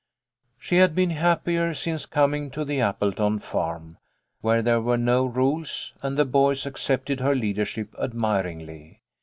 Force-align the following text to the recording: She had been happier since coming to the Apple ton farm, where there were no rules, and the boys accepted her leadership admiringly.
She 0.57 0.77
had 0.77 0.95
been 0.95 1.11
happier 1.11 1.75
since 1.75 2.07
coming 2.07 2.49
to 2.57 2.65
the 2.65 2.81
Apple 2.81 3.11
ton 3.11 3.37
farm, 3.37 3.99
where 4.39 4.63
there 4.63 4.81
were 4.81 4.97
no 4.97 5.25
rules, 5.27 5.93
and 6.01 6.17
the 6.17 6.25
boys 6.25 6.65
accepted 6.65 7.19
her 7.19 7.35
leadership 7.35 7.93
admiringly. 8.01 8.99